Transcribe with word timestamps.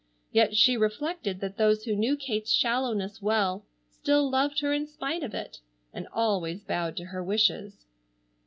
Yet 0.31 0.55
she 0.57 0.77
reflected 0.77 1.41
that 1.41 1.57
those 1.57 1.83
who 1.83 1.95
knew 1.95 2.17
Kate's 2.17 2.51
shallowness 2.51 3.21
well, 3.21 3.67
still 3.87 4.27
loved 4.31 4.59
her 4.61 4.73
in 4.73 4.87
spite 4.87 5.21
of 5.21 5.35
it, 5.35 5.59
and 5.93 6.07
always 6.11 6.63
bowed 6.63 6.97
to 6.97 7.05
her 7.05 7.23
wishes. 7.23 7.85